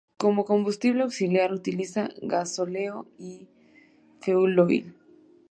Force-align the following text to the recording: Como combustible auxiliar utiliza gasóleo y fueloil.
Como 0.21 0.41
combustible 0.51 1.01
auxiliar 1.03 1.49
utiliza 1.59 2.03
gasóleo 2.31 2.97
y 3.19 3.47
fueloil. 4.21 4.85